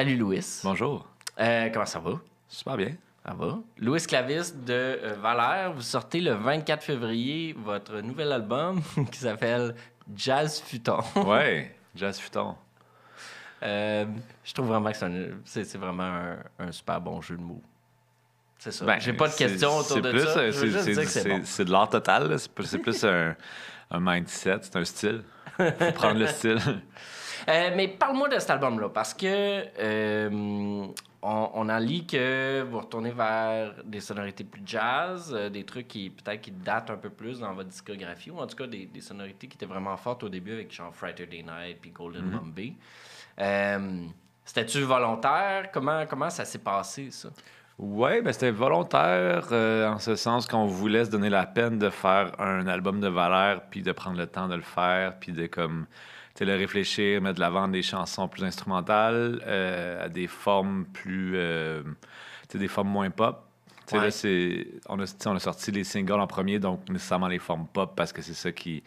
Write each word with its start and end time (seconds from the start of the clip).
Salut 0.00 0.16
Louis. 0.16 0.60
Bonjour. 0.64 1.06
Euh, 1.38 1.68
comment 1.70 1.84
ça 1.84 1.98
va? 1.98 2.12
Super 2.48 2.78
bien. 2.78 2.92
Ça 3.22 3.34
va? 3.34 3.58
Louis 3.76 4.00
Clavis 4.00 4.50
de 4.54 4.72
euh, 4.72 5.14
Valère, 5.20 5.74
vous 5.74 5.82
sortez 5.82 6.22
le 6.22 6.32
24 6.32 6.82
février 6.82 7.54
votre 7.62 8.00
nouvel 8.00 8.32
album 8.32 8.80
qui 9.12 9.18
s'appelle 9.18 9.74
Jazz 10.16 10.62
Futon. 10.64 11.02
Ouais, 11.16 11.76
Jazz 11.94 12.18
Futon. 12.18 12.54
Euh, 13.62 14.06
je 14.42 14.54
trouve 14.54 14.68
vraiment 14.68 14.90
que 14.90 14.96
c'est 15.44 15.76
vraiment 15.76 16.02
un, 16.04 16.36
un 16.58 16.72
super 16.72 16.98
bon 16.98 17.20
jeu 17.20 17.36
de 17.36 17.42
mots. 17.42 17.60
C'est 18.58 18.72
ça. 18.72 18.86
Ben, 18.86 18.98
J'ai 19.00 19.12
pas 19.12 19.28
de 19.28 19.34
questions 19.34 19.76
autour 19.76 20.00
de 20.00 20.12
plus, 20.12 20.24
ça. 20.24 20.50
C'est 21.04 21.28
bon. 21.28 21.40
de 21.40 21.70
l'art 21.70 21.90
total. 21.90 22.30
là. 22.30 22.38
C'est 22.38 22.50
plus, 22.50 22.64
c'est 22.64 22.78
plus 22.78 23.04
un, 23.04 23.36
un 23.90 24.00
mindset, 24.00 24.60
c'est 24.62 24.76
un 24.76 24.84
style. 24.86 25.24
Faut 25.58 25.92
prendre 25.92 26.20
le 26.20 26.26
style. 26.28 26.58
Euh, 27.50 27.70
mais 27.74 27.88
parle-moi 27.88 28.28
de 28.28 28.38
cet 28.38 28.50
album-là, 28.50 28.88
parce 28.88 29.12
que 29.12 29.26
euh, 29.26 30.30
on, 31.22 31.50
on 31.54 31.68
en 31.68 31.78
lit 31.78 32.06
que 32.06 32.62
vous 32.62 32.78
retournez 32.78 33.10
vers 33.10 33.74
des 33.84 34.00
sonorités 34.00 34.44
plus 34.44 34.62
jazz, 34.64 35.34
euh, 35.36 35.50
des 35.50 35.64
trucs 35.64 35.88
qui 35.88 36.10
peut-être 36.10 36.40
qui 36.40 36.52
datent 36.52 36.90
un 36.90 36.96
peu 36.96 37.10
plus 37.10 37.40
dans 37.40 37.52
votre 37.52 37.68
discographie, 37.68 38.30
ou 38.30 38.38
en 38.38 38.46
tout 38.46 38.56
cas 38.56 38.66
des, 38.66 38.86
des 38.86 39.00
sonorités 39.00 39.48
qui 39.48 39.56
étaient 39.56 39.66
vraiment 39.66 39.96
fortes 39.96 40.22
au 40.22 40.28
début 40.28 40.52
avec 40.52 40.72
genre 40.72 40.94
Friday 40.94 41.26
Night 41.26 41.78
puis 41.80 41.90
Golden 41.90 42.30
Bombay. 42.30 42.74
Euh, 43.40 44.04
C'était-tu 44.44 44.82
volontaire? 44.82 45.70
Comment, 45.72 46.06
comment 46.06 46.30
ça 46.30 46.44
s'est 46.44 46.58
passé, 46.58 47.10
ça? 47.10 47.30
Ouais, 47.78 48.20
ben 48.20 48.32
c'était 48.32 48.50
volontaire 48.50 49.48
euh, 49.52 49.88
en 49.88 49.98
ce 49.98 50.14
sens 50.14 50.46
qu'on 50.46 50.66
voulait 50.66 51.06
se 51.06 51.10
donner 51.10 51.30
la 51.30 51.46
peine 51.46 51.78
de 51.78 51.88
faire 51.88 52.38
un 52.38 52.66
album 52.66 53.00
de 53.00 53.08
valeur, 53.08 53.62
puis 53.70 53.82
de 53.82 53.90
prendre 53.92 54.18
le 54.18 54.26
temps 54.26 54.48
de 54.48 54.54
le 54.54 54.62
faire, 54.62 55.18
puis 55.18 55.32
de 55.32 55.46
comme 55.46 55.86
le 56.40 56.56
réfléchir, 56.56 57.20
mettre 57.20 57.36
de 57.36 57.40
l'avant 57.40 57.68
des 57.68 57.82
chansons 57.82 58.28
plus 58.28 58.44
instrumentales, 58.44 59.42
euh, 59.46 60.04
à 60.04 60.08
des 60.08 60.26
formes 60.26 60.86
plus, 60.86 61.32
euh, 61.36 61.82
des 62.54 62.68
formes 62.68 62.88
moins 62.88 63.10
pop. 63.10 63.44
Ouais. 63.92 63.98
là, 64.02 64.10
c'est, 64.12 64.68
on 64.88 65.00
a, 65.00 65.04
on 65.26 65.34
a 65.34 65.40
sorti 65.40 65.72
les 65.72 65.82
singles 65.84 66.12
en 66.20 66.26
premier, 66.28 66.58
donc 66.60 66.88
nécessairement 66.88 67.26
les 67.28 67.40
formes 67.40 67.66
pop 67.72 67.92
parce 67.96 68.12
que 68.12 68.22
c'est 68.22 68.34
ça 68.34 68.52
qui, 68.52 68.84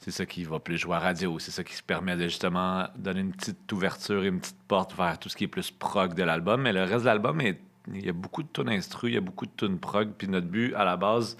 c'est 0.00 0.10
ça 0.10 0.26
qui 0.26 0.42
va 0.42 0.58
plus 0.58 0.76
jouer 0.78 0.96
à 0.96 0.98
radio. 0.98 1.38
C'est 1.38 1.52
ça 1.52 1.62
qui 1.62 1.74
se 1.74 1.82
permet 1.82 2.16
de 2.16 2.24
justement 2.24 2.88
donner 2.96 3.20
une 3.20 3.32
petite 3.32 3.70
ouverture 3.72 4.24
et 4.24 4.26
une 4.28 4.40
petite 4.40 4.60
porte 4.66 4.96
vers 4.96 5.18
tout 5.20 5.28
ce 5.28 5.36
qui 5.36 5.44
est 5.44 5.48
plus 5.48 5.70
prog 5.70 6.14
de 6.14 6.24
l'album. 6.24 6.60
Mais 6.62 6.72
le 6.72 6.82
reste 6.82 7.02
de 7.02 7.06
l'album, 7.06 7.40
est- 7.40 7.60
il 7.94 8.04
y 8.04 8.08
a 8.08 8.12
beaucoup 8.12 8.42
de 8.42 8.48
tunes 8.52 8.68
instru, 8.68 9.08
il 9.10 9.14
y 9.14 9.18
a 9.18 9.20
beaucoup 9.20 9.46
de 9.46 9.52
tunes 9.56 9.78
prog. 9.78 10.10
Puis 10.18 10.26
notre 10.28 10.48
but, 10.48 10.74
à 10.74 10.84
la 10.84 10.96
base, 10.96 11.36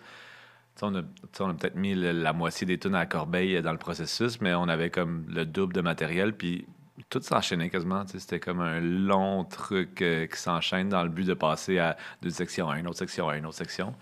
on 0.83 0.95
a, 0.95 1.03
peut-être 1.03 1.77
mis 1.77 1.95
le- 1.95 2.13
la 2.13 2.33
moitié 2.33 2.67
des 2.67 2.79
tunes 2.79 2.95
à 2.95 3.01
la 3.01 3.07
corbeille 3.07 3.61
dans 3.63 3.73
le 3.73 3.79
processus, 3.79 4.41
mais 4.41 4.55
on 4.55 4.69
avait 4.69 4.91
comme 4.91 5.25
le 5.29 5.45
double 5.45 5.73
de 5.75 5.81
matériel. 5.81 6.35
Puis 6.35 6.67
tout 7.11 7.21
s'enchaînait 7.23 7.71
quasiment. 7.71 8.05
C'était 8.07 8.41
comme 8.41 8.61
un 8.61 8.81
long 8.81 9.45
truc 9.45 10.03
euh, 10.03 10.27
qui 10.27 10.39
s'enchaîne 10.39 10.89
dans 10.89 11.03
le 11.03 11.09
but 11.09 11.27
de 11.27 11.35
passer 11.35 11.79
à 11.79 11.97
d'une 12.21 12.31
section 12.31 12.69
à 12.69 12.79
une 12.79 12.87
autre 12.87 12.99
section 12.99 13.29
à 13.29 13.37
une 13.37 13.47
autre 13.47 13.57
section. 13.57 13.95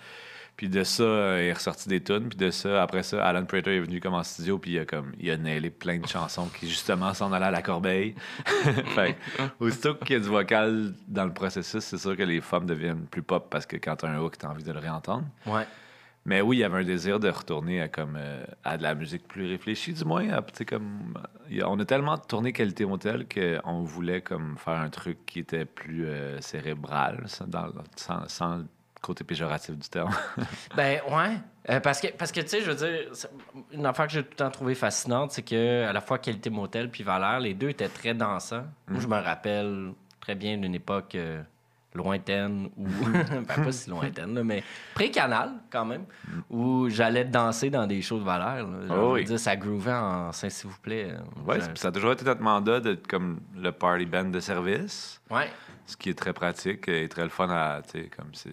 Puis 0.56 0.68
de 0.68 0.84
ça, 0.84 1.02
euh, 1.04 1.38
il 1.42 1.46
est 1.46 1.52
ressorti 1.54 1.88
des 1.88 2.02
tunes. 2.02 2.28
Puis 2.28 2.36
de 2.36 2.50
ça, 2.50 2.82
après 2.82 3.02
ça, 3.02 3.24
Alan 3.26 3.46
Prater 3.46 3.76
est 3.76 3.80
venu 3.80 3.98
comme 3.98 4.12
en 4.12 4.22
studio. 4.22 4.58
Puis 4.58 4.72
il 4.72 4.78
a, 4.80 4.84
comme, 4.84 5.12
il 5.18 5.30
a 5.30 5.38
nailé 5.38 5.70
plein 5.70 5.98
de 5.98 6.06
chansons 6.06 6.48
qui, 6.48 6.68
justement, 6.68 7.14
s'en 7.14 7.32
allaient 7.32 7.46
à 7.46 7.50
la 7.50 7.62
corbeille. 7.62 8.14
fait 8.94 9.16
aussitôt 9.58 9.94
qu'il 9.94 10.16
y 10.16 10.18
a 10.18 10.20
du 10.22 10.28
vocal 10.28 10.92
dans 11.08 11.24
le 11.24 11.32
processus, 11.32 11.82
c'est 11.82 11.96
sûr 11.96 12.14
que 12.14 12.24
les 12.24 12.42
femmes 12.42 12.66
deviennent 12.66 13.06
plus 13.06 13.22
pop 13.22 13.48
parce 13.48 13.64
que 13.64 13.76
quand 13.76 13.96
t'as 13.96 14.08
un 14.08 14.18
hook, 14.20 14.36
t'as 14.36 14.48
envie 14.48 14.64
de 14.64 14.72
le 14.72 14.80
réentendre. 14.80 15.24
Ouais. 15.46 15.66
Mais 16.26 16.42
oui, 16.42 16.58
il 16.58 16.60
y 16.60 16.64
avait 16.64 16.78
un 16.80 16.84
désir 16.84 17.18
de 17.18 17.30
retourner 17.30 17.80
à, 17.80 17.88
comme, 17.88 18.16
euh, 18.18 18.44
à 18.62 18.76
de 18.76 18.82
la 18.82 18.94
musique 18.94 19.26
plus 19.26 19.46
réfléchie, 19.48 19.94
du 19.94 20.04
moins. 20.04 20.28
à, 20.30 20.42
comme, 20.66 21.14
a- 21.50 21.68
on 21.68 21.78
a 21.80 21.84
tellement 21.84 22.18
tourné 22.18 22.52
qualité 22.52 22.84
motel 22.84 23.26
qu'on 23.26 23.82
voulait 23.84 24.20
comme, 24.20 24.56
faire 24.58 24.74
un 24.74 24.90
truc 24.90 25.24
qui 25.24 25.38
était 25.40 25.64
plus 25.64 26.04
euh, 26.06 26.40
cérébral, 26.40 27.22
sans, 27.26 27.46
dans- 27.46 27.72
sans, 27.96 28.28
sans 28.28 28.56
le 28.56 28.66
côté 29.00 29.24
péjoratif 29.24 29.76
du 29.78 29.88
terme. 29.88 30.10
Ben 30.76 31.00
ouais, 31.10 31.36
Euh, 31.70 31.80
parce 31.80 32.00
que 32.02 32.08
parce 32.16 32.32
que 32.32 32.40
tu 32.40 32.48
sais, 32.48 32.60
je 32.60 32.70
veux 32.70 32.76
dire, 32.76 33.10
une 33.72 33.86
affaire 33.86 34.06
que 34.06 34.12
j'ai 34.12 34.22
tout 34.22 34.28
le 34.32 34.36
temps 34.36 34.50
trouvé 34.50 34.74
fascinante, 34.74 35.32
c'est 35.32 35.42
que 35.42 35.84
à 35.84 35.92
la 35.92 36.00
fois 36.02 36.18
Qualité 36.18 36.50
Motel 36.50 36.90
puis 36.90 37.02
Valère, 37.02 37.40
les 37.40 37.54
deux 37.54 37.70
étaient 37.70 37.88
très 37.88 38.12
dansants. 38.14 38.66
Moi, 38.88 39.00
je 39.00 39.06
me 39.06 39.16
rappelle 39.16 39.92
très 40.20 40.34
bien 40.34 40.58
d'une 40.58 40.74
époque 40.74 41.16
lointaine 41.94 42.68
ou 42.76 42.86
ben, 43.12 43.44
pas 43.44 43.72
si 43.72 43.90
lointaine, 43.90 44.34
là, 44.34 44.44
mais 44.44 44.62
pré-canal 44.94 45.52
quand 45.70 45.84
même, 45.84 46.04
où 46.48 46.88
j'allais 46.88 47.24
danser 47.24 47.70
dans 47.70 47.86
des 47.86 48.00
shows 48.02 48.20
de. 48.20 48.66
Genre, 48.86 48.98
Oh 49.02 49.14
oui. 49.14 49.24
dire, 49.24 49.38
ça 49.40 49.56
groovait 49.56 49.92
en 49.92 50.30
Saint 50.32 50.48
s'il 50.50 50.70
vous 50.70 50.78
plaît. 50.78 51.14
Ouais, 51.46 51.56
Je- 51.60 51.64
c'est- 51.66 51.78
ça 51.78 51.88
a 51.88 51.92
toujours 51.92 52.12
été 52.12 52.24
notre 52.24 52.42
mandat 52.42 52.80
d'être 52.80 53.06
comme 53.06 53.40
le 53.56 53.72
party 53.72 54.06
band 54.06 54.24
de 54.24 54.40
service, 54.40 55.20
ouais. 55.30 55.50
ce 55.86 55.96
qui 55.96 56.10
est 56.10 56.18
très 56.18 56.32
pratique 56.32 56.86
et 56.88 57.08
très 57.08 57.24
le 57.24 57.28
fun 57.30 57.48
à, 57.50 57.80
comme 58.16 58.32
c'est... 58.34 58.50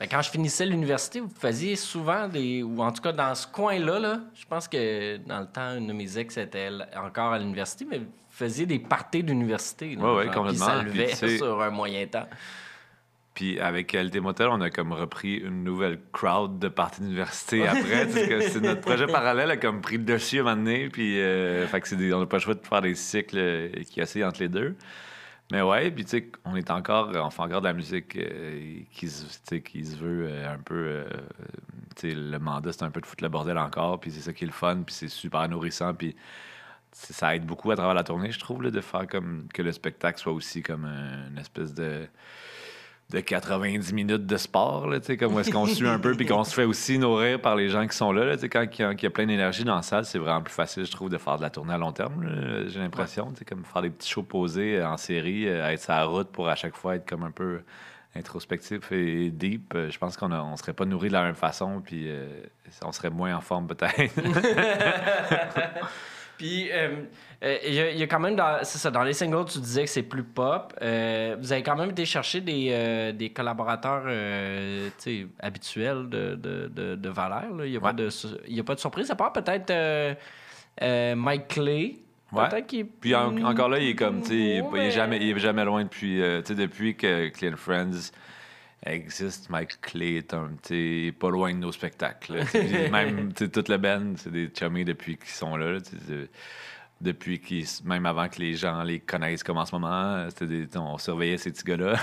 Ben, 0.00 0.06
quand 0.08 0.22
je 0.22 0.30
finissais 0.30 0.64
l'université, 0.64 1.18
vous 1.20 1.30
faisiez 1.40 1.74
souvent 1.74 2.28
des. 2.28 2.62
Ou 2.62 2.80
en 2.82 2.92
tout 2.92 3.02
cas, 3.02 3.10
dans 3.12 3.34
ce 3.34 3.46
coin-là, 3.48 3.98
là, 3.98 4.20
je 4.34 4.44
pense 4.46 4.68
que 4.68 5.16
dans 5.18 5.40
le 5.40 5.46
temps, 5.46 5.76
une 5.76 5.88
de 5.88 5.92
mes 5.92 6.16
ex 6.18 6.36
était 6.36 6.68
encore 6.96 7.32
à 7.32 7.38
l'université, 7.38 7.84
mais 7.84 7.98
vous 7.98 8.06
faisiez 8.30 8.64
des 8.64 8.78
parties 8.78 9.24
d'université. 9.24 9.96
ouais, 9.96 10.24
genre, 10.26 10.34
complètement. 10.34 10.48
Puis 10.50 10.56
ça 10.58 10.84
Puis, 10.88 11.06
tu 11.08 11.16
sais- 11.16 11.36
sur 11.38 11.60
un 11.60 11.70
moyen 11.70 12.06
temps. 12.06 12.28
Puis 13.34 13.58
avec 13.60 13.86
Qualité 13.88 14.18
Motel, 14.20 14.48
on 14.48 14.60
a 14.60 14.68
comme 14.70 14.92
repris 14.92 15.34
une 15.36 15.62
nouvelle 15.62 16.00
crowd 16.12 16.58
de 16.58 16.66
parties 16.68 17.00
d'université 17.02 17.66
après. 17.68 18.06
parce 18.06 18.26
que 18.26 18.40
c'est 18.40 18.60
notre 18.60 18.80
projet 18.82 19.06
parallèle 19.06 19.50
a 19.52 19.56
comme 19.56 19.80
pris 19.80 19.96
le 19.96 20.02
dessus 20.04 20.38
à 20.38 20.42
un 20.42 20.44
moment 20.44 20.56
donné. 20.56 20.88
Puis 20.88 21.20
euh, 21.20 21.66
fait 21.68 21.80
que 21.80 21.94
des- 21.96 22.12
on 22.12 22.20
n'a 22.20 22.26
pas 22.26 22.36
le 22.38 22.42
choix 22.42 22.54
de 22.54 22.66
faire 22.66 22.82
des 22.82 22.94
cycles 22.96 23.38
euh, 23.38 23.68
qui 23.90 24.00
oscillent 24.02 24.24
entre 24.24 24.40
les 24.40 24.48
deux. 24.48 24.76
Mais 25.50 25.62
ouais, 25.62 25.90
puis 25.90 26.04
tu 26.04 26.10
sais, 26.10 26.30
on 26.44 26.56
est 26.56 26.70
encore, 26.70 27.10
on 27.14 27.30
fait 27.30 27.42
encore 27.42 27.62
de 27.62 27.66
la 27.68 27.72
musique 27.72 28.16
euh, 28.16 28.80
qui, 28.92 29.08
se, 29.08 29.54
qui 29.56 29.84
se 29.86 29.96
veut 29.96 30.26
euh, 30.28 30.52
un 30.54 30.58
peu, 30.58 30.74
euh, 30.74 31.08
tu 31.96 32.10
sais, 32.10 32.14
le 32.14 32.38
mandat 32.38 32.70
c'est 32.72 32.82
un 32.82 32.90
peu 32.90 33.00
de 33.00 33.06
foutre 33.06 33.24
le 33.24 33.30
bordel 33.30 33.56
encore, 33.56 33.98
puis 33.98 34.10
c'est 34.10 34.20
ça 34.20 34.32
qui 34.34 34.44
est 34.44 34.46
le 34.46 34.52
fun, 34.52 34.82
puis 34.84 34.94
c'est 34.94 35.08
super 35.08 35.48
nourrissant, 35.48 35.94
puis 35.94 36.14
ça 36.92 37.34
aide 37.36 37.46
beaucoup 37.46 37.70
à 37.70 37.76
travers 37.76 37.94
la 37.94 38.04
tournée, 38.04 38.30
je 38.32 38.38
trouve, 38.40 38.62
là, 38.62 38.70
de 38.70 38.80
faire 38.82 39.06
comme 39.08 39.48
que 39.54 39.62
le 39.62 39.72
spectacle 39.72 40.20
soit 40.20 40.32
aussi 40.34 40.62
comme 40.62 40.84
un- 40.84 41.28
une 41.30 41.38
espèce 41.38 41.72
de 41.74 42.06
de 43.10 43.20
90 43.20 43.94
minutes 43.94 44.26
de 44.26 44.36
sport, 44.36 44.86
là, 44.86 45.00
tu 45.00 45.06
sais, 45.06 45.16
comme 45.16 45.38
est-ce 45.38 45.50
qu'on 45.50 45.64
suit 45.64 45.88
un 45.88 45.98
peu, 45.98 46.12
puis 46.14 46.26
qu'on 46.26 46.44
se 46.44 46.52
fait 46.54 46.64
aussi 46.64 46.98
nourrir 46.98 47.40
par 47.40 47.56
les 47.56 47.70
gens 47.70 47.86
qui 47.86 47.96
sont 47.96 48.12
là. 48.12 48.26
là, 48.26 48.34
tu 48.34 48.42
sais, 48.42 48.48
quand 48.50 48.60
il 48.62 48.80
y, 48.80 48.84
a- 48.84 48.94
qu'il 48.94 49.04
y 49.04 49.06
a 49.06 49.10
plein 49.10 49.24
d'énergie 49.24 49.64
dans 49.64 49.76
la 49.76 49.80
salle, 49.82 50.04
c'est 50.04 50.18
vraiment 50.18 50.42
plus 50.42 50.52
facile, 50.52 50.84
je 50.84 50.90
trouve, 50.90 51.08
de 51.08 51.16
faire 51.16 51.36
de 51.38 51.42
la 51.42 51.48
tournée 51.48 51.72
à 51.72 51.78
long 51.78 51.92
terme. 51.92 52.22
là, 52.22 52.68
J'ai 52.68 52.78
l'impression, 52.80 53.30
tu 53.32 53.38
sais, 53.38 53.44
comme 53.46 53.64
faire 53.64 53.80
des 53.80 53.88
petits 53.88 54.10
shows 54.10 54.24
posés 54.24 54.76
euh, 54.76 54.86
en 54.88 54.98
série, 54.98 55.48
euh, 55.48 55.66
être 55.70 55.80
sur 55.82 55.92
la 55.94 56.04
route 56.04 56.28
pour 56.28 56.48
à 56.50 56.54
chaque 56.54 56.76
fois 56.76 56.96
être 56.96 57.08
comme 57.08 57.22
un 57.22 57.30
peu 57.30 57.62
introspectif 58.14 58.92
et 58.92 59.30
deep. 59.30 59.72
Euh, 59.74 59.90
Je 59.90 59.98
pense 59.98 60.18
qu'on 60.18 60.30
on 60.30 60.56
serait 60.56 60.74
pas 60.74 60.84
nourri 60.84 61.08
de 61.08 61.14
la 61.14 61.22
même 61.22 61.34
façon, 61.34 61.80
puis 61.82 62.04
euh, 62.08 62.26
on 62.84 62.92
serait 62.92 63.08
moins 63.10 63.34
en 63.34 63.40
forme 63.40 63.68
peut-être. 63.68 64.12
Puis, 66.38 66.70
euh, 66.72 67.02
euh, 67.44 67.56
il 67.66 67.74
y, 67.74 67.80
a- 67.80 67.90
il 67.90 67.98
y 67.98 68.02
a 68.02 68.06
quand 68.06 68.20
même, 68.20 68.36
dans, 68.36 68.60
c'est 68.62 68.78
ça, 68.78 68.90
dans 68.90 69.02
les 69.02 69.12
singles, 69.12 69.44
tu 69.46 69.58
disais 69.58 69.82
que 69.84 69.90
c'est 69.90 70.02
plus 70.04 70.22
pop. 70.22 70.72
Euh, 70.80 71.36
vous 71.38 71.52
avez 71.52 71.62
quand 71.62 71.76
même 71.76 71.90
été 71.90 72.04
chercher 72.06 72.40
des, 72.40 73.12
des 73.12 73.30
collaborateurs 73.30 74.04
habituels 75.40 76.08
de, 76.08 76.34
de, 76.36 76.68
de, 76.72 76.94
de 76.96 77.08
Valère. 77.08 77.48
Il 77.64 77.70
n'y 77.70 77.76
a, 77.76 77.80
pas 77.80 77.92
de 77.92 78.08
y 78.48 78.60
a 78.60 78.64
pas 78.64 78.74
de 78.74 78.80
surprise, 78.80 79.10
à 79.10 79.16
part 79.16 79.32
peut-être 79.32 79.72
Mike 80.80 81.48
Clay. 81.48 81.96
Ouais. 82.30 82.46
Peut-être 82.50 82.66
qu'il 82.66 82.86
Puis 82.86 83.14
en- 83.14 83.42
encore 83.44 83.70
là, 83.70 83.78
il 83.78 83.88
est 83.88 83.94
comme, 83.94 84.20
tu 84.20 84.28
sais, 84.28 84.34
il 84.36 84.50
est 84.58 84.86
il 84.86 84.90
jamais, 84.90 85.16
il 85.16 85.30
est 85.34 85.38
jamais 85.38 85.64
loin 85.64 85.82
depuis, 85.82 86.18
depuis 86.18 86.94
que 86.94 87.28
Clean 87.28 87.56
Friends 87.56 88.12
existe, 88.86 89.50
Mike 89.50 89.80
Clay 89.80 90.16
est 90.16 90.34
un, 90.34 90.50
tu 90.62 90.68
sais, 90.68 90.74
il 90.74 91.06
est 91.08 91.12
pas 91.12 91.30
loin 91.30 91.52
de 91.52 91.58
nos 91.58 91.72
spectacles. 91.72 92.44
Même, 92.90 93.32
toute 93.32 93.68
la 93.68 93.78
band, 93.78 94.14
c'est 94.16 94.30
des 94.30 94.50
chummies 94.56 94.84
depuis 94.84 95.16
qu'ils 95.16 95.28
sont 95.28 95.56
là, 95.56 95.78
depuis 97.00 97.38
qu'ils, 97.38 97.64
même 97.84 98.06
avant 98.06 98.28
que 98.28 98.40
les 98.40 98.54
gens 98.54 98.82
les 98.82 98.98
connaissent 98.98 99.44
comme 99.44 99.58
en 99.58 99.64
ce 99.64 99.74
moment, 99.74 100.26
des, 100.40 100.66
on 100.76 100.98
surveillait 100.98 101.36
ces 101.36 101.52
petits 101.52 101.64
gars-là. 101.64 101.94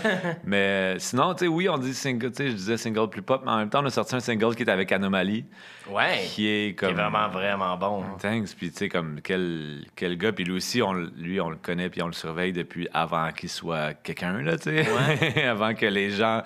mais 0.44 0.56
euh, 0.56 0.98
sinon, 0.98 1.34
tu 1.34 1.44
sais, 1.44 1.46
oui, 1.46 1.68
on 1.68 1.78
dit 1.78 1.94
single, 1.94 2.32
tu 2.32 2.36
sais, 2.38 2.50
je 2.50 2.56
disais 2.56 2.76
single 2.76 3.08
plus 3.08 3.22
pop, 3.22 3.42
mais 3.44 3.50
en 3.52 3.58
même 3.58 3.70
temps, 3.70 3.80
on 3.82 3.86
a 3.86 3.90
sorti 3.90 4.16
un 4.16 4.20
single 4.20 4.56
qui 4.56 4.64
est 4.64 4.70
avec 4.70 4.90
Anomalie, 4.90 5.44
ouais. 5.88 6.24
qui 6.26 6.48
est 6.48 6.70
Qui 6.70 6.74
comme... 6.76 6.90
est 6.90 6.94
vraiment, 6.94 7.28
vraiment 7.28 7.76
bon. 7.76 8.04
Thanks. 8.18 8.56
Puis, 8.56 8.72
tu 8.72 8.78
sais, 8.78 8.88
comme 8.88 9.20
quel, 9.22 9.84
quel 9.94 10.18
gars. 10.18 10.32
Puis 10.32 10.44
lui 10.44 10.54
aussi, 10.54 10.82
on, 10.82 10.94
lui, 10.94 11.40
on 11.40 11.50
le 11.50 11.56
connaît, 11.56 11.88
puis 11.88 12.02
on 12.02 12.08
le 12.08 12.12
surveille 12.12 12.52
depuis 12.52 12.88
avant 12.92 13.30
qu'il 13.30 13.48
soit 13.48 13.94
quelqu'un, 13.94 14.42
là, 14.42 14.58
tu 14.58 14.70
sais. 14.70 15.44
avant 15.46 15.74
que 15.74 15.86
les 15.86 16.10
gens 16.10 16.42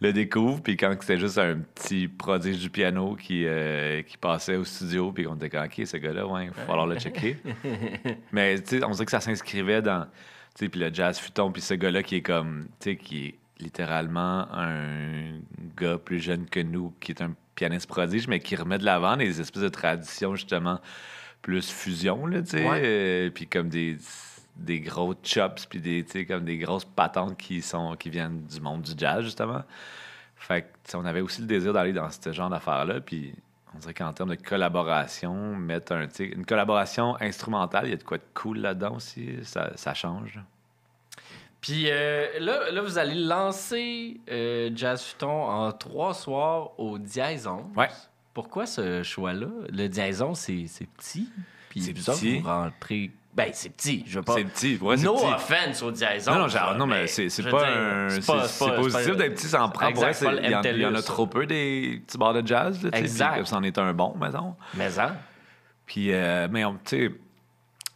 le 0.00 0.12
découvrent. 0.12 0.60
Puis 0.60 0.76
quand 0.76 0.92
c'était 1.00 1.18
juste 1.18 1.38
un 1.38 1.58
petit 1.74 2.08
prodige 2.08 2.58
du 2.58 2.70
piano 2.70 3.14
qui, 3.14 3.44
euh, 3.46 4.02
qui 4.02 4.16
passait 4.16 4.56
au 4.56 4.64
studio, 4.64 5.12
puis 5.12 5.24
qu'on 5.24 5.36
était 5.36 5.50
comme, 5.50 5.64
OK, 5.64 5.86
ce 5.86 5.96
gars-là, 5.96 6.26
ouais, 6.26 6.46
il 6.46 6.50
va 6.50 6.62
falloir 6.66 6.86
le 6.86 6.98
checker. 6.98 7.36
Mais, 8.32 8.56
on 8.84 8.90
dirait 8.90 9.04
que 9.04 9.10
ça 9.10 9.20
s'inscrivait 9.20 9.82
dans. 9.82 10.04
Tu 10.54 10.66
sais, 10.66 10.68
puis 10.68 10.80
le 10.80 10.92
jazz 10.92 11.18
futon, 11.18 11.50
puis 11.50 11.62
ce 11.62 11.74
gars-là 11.74 12.02
qui 12.02 12.16
est 12.16 12.22
comme. 12.22 12.66
Tu 12.80 12.90
sais, 12.90 12.96
qui 12.96 13.26
est 13.26 13.34
littéralement 13.60 14.52
un 14.52 15.40
gars 15.76 15.98
plus 15.98 16.20
jeune 16.20 16.46
que 16.46 16.60
nous, 16.60 16.92
qui 17.00 17.12
est 17.12 17.22
un 17.22 17.34
pianiste 17.54 17.86
prodige, 17.86 18.28
mais 18.28 18.40
qui 18.40 18.56
remet 18.56 18.78
de 18.78 18.84
l'avant 18.84 19.16
des 19.16 19.40
espèces 19.40 19.62
de 19.62 19.68
traditions, 19.68 20.34
justement, 20.34 20.80
plus 21.42 21.70
fusion, 21.70 22.26
là, 22.26 22.42
tu 22.42 22.50
sais. 22.50 22.68
Ouais. 22.68 22.82
euh, 22.84 23.30
puis 23.30 23.46
comme 23.46 23.68
des. 23.68 23.96
des 24.56 24.80
gros 24.80 25.14
chops 25.22 25.66
puis 25.66 25.80
des, 25.80 26.04
comme 26.26 26.44
des 26.44 26.58
grosses 26.58 26.84
patentes 26.84 27.36
qui, 27.36 27.60
sont, 27.62 27.96
qui 27.96 28.10
viennent 28.10 28.44
du 28.44 28.60
monde 28.60 28.82
du 28.82 28.92
jazz, 28.96 29.24
justement. 29.24 29.62
Fait 30.36 30.62
que, 30.62 30.96
on 30.96 31.04
avait 31.04 31.22
aussi 31.22 31.40
le 31.40 31.46
désir 31.46 31.72
d'aller 31.72 31.92
dans 31.92 32.10
ce 32.10 32.32
genre 32.32 32.50
d'affaires-là. 32.50 33.00
Puis 33.00 33.34
on 33.74 33.78
dirait 33.78 33.94
qu'en 33.94 34.12
termes 34.12 34.30
de 34.30 34.42
collaboration, 34.42 35.56
mettre 35.56 35.92
un, 35.92 36.06
une 36.18 36.46
collaboration 36.46 37.16
instrumentale, 37.20 37.86
il 37.86 37.90
y 37.90 37.94
a 37.94 37.96
de 37.96 38.02
quoi 38.02 38.18
de 38.18 38.24
cool 38.34 38.58
là-dedans 38.58 38.96
aussi? 38.96 39.38
Ça, 39.42 39.72
ça 39.76 39.94
change? 39.94 40.40
Puis 41.60 41.86
euh, 41.88 42.26
là, 42.40 42.70
là, 42.70 42.82
vous 42.82 42.98
allez 42.98 43.14
lancer 43.14 44.20
euh, 44.30 44.70
Jazz 44.74 45.02
Futon 45.02 45.30
en 45.30 45.72
trois 45.72 46.12
soirs 46.12 46.78
au 46.78 46.98
Diaison. 46.98 47.70
Ouais. 47.74 47.88
Pourquoi 48.34 48.66
ce 48.66 49.02
choix-là? 49.02 49.48
Le 49.70 49.86
Diaison, 49.88 50.34
c'est 50.34 50.66
c'est 50.66 50.86
petit. 50.86 51.30
Puis 51.70 51.82
C'est 51.82 51.92
petit. 51.94 52.40
vous 52.40 52.48
rentrez... 52.48 53.10
Ben, 53.34 53.50
c'est 53.52 53.70
petit. 53.70 54.04
Je 54.06 54.18
veux 54.18 54.22
pas... 54.24 54.34
C'est 54.36 54.44
petit. 54.44 54.78
Ouais, 54.80 54.96
c'est 54.96 55.04
no 55.06 55.14
petit. 55.16 55.26
offense 55.26 55.82
au 55.82 55.90
Diaison. 55.90 56.32
Non, 56.32 56.38
non, 56.42 56.48
genre, 56.48 56.74
non, 56.76 56.86
mais 56.86 57.06
c'est 57.08 57.28
pas 57.50 57.66
un. 57.68 58.08
c'est 58.10 58.24
positif 58.76 59.16
d'être 59.16 59.34
petit, 59.34 59.48
ça 59.48 59.64
en 59.64 59.68
prend. 59.70 59.90
Pour 59.92 60.02
vrai, 60.02 60.12
il 60.42 60.50
y, 60.50 60.54
en- 60.54 60.62
il 60.62 60.78
y 60.80 60.86
en 60.86 60.94
a 60.94 61.02
trop 61.02 61.26
peu 61.26 61.44
des 61.46 62.00
petits 62.06 62.16
bars 62.18 62.32
de 62.34 62.46
jazz. 62.46 62.82
Là, 62.82 62.90
Exact. 62.92 63.44
c'en 63.46 63.62
est 63.64 63.76
un 63.78 63.92
bon, 63.92 64.14
mettons. 64.20 64.54
Mais 64.74 64.90
ça... 64.90 65.16
Puis, 65.86 66.12
euh, 66.12 66.48
mais 66.50 66.64
on, 66.64 66.74
tu 66.74 66.80
sais, 67.08 67.10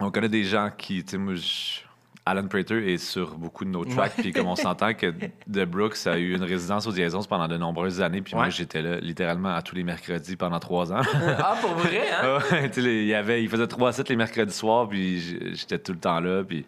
on 0.00 0.11
connaît 0.11 0.29
des 0.29 0.44
gens 0.44 0.70
qui, 0.76 1.02
tu 1.05 1.12
sais, 1.12 1.19
moi, 1.19 1.35
je- 1.37 1.81
Alan 2.28 2.46
Prater 2.46 2.92
est 2.92 2.98
sur 2.98 3.36
beaucoup 3.38 3.64
de 3.64 3.70
nos 3.70 3.84
tracks, 3.84 4.16
puis 4.16 4.32
comme 4.32 4.46
on 4.46 4.56
s'entend 4.56 4.92
que 4.92 5.06
The 5.50 5.64
Brooks 5.64 6.06
a 6.06 6.19
eu 6.19 6.34
une 6.34 6.42
résidence 6.42 6.86
au 6.86 6.92
Diaison 6.92 7.22
pendant 7.22 7.48
de 7.48 7.56
nombreuses 7.56 8.02
années, 8.02 8.20
puis 8.20 8.34
moi, 8.34 8.50
j'étais 8.50 8.82
là 8.82 8.98
littéralement 9.00 9.54
à 9.54 9.62
tous 9.62 9.75
les 9.75 9.82
mercredis 9.82 10.36
pendant 10.36 10.58
trois 10.58 10.92
ans. 10.92 11.00
ah, 11.38 11.56
pour 11.60 11.75
vrai, 11.75 12.02
hein? 12.22 12.38
Il, 12.76 13.04
y 13.06 13.14
avait, 13.14 13.42
il 13.42 13.48
faisait 13.48 13.66
trois 13.66 13.92
sets 13.92 14.04
les 14.08 14.16
mercredis 14.16 14.52
soirs, 14.52 14.88
puis 14.88 15.54
j'étais 15.54 15.78
tout 15.78 15.92
le 15.92 15.98
temps 15.98 16.20
là. 16.20 16.44
Puis, 16.44 16.66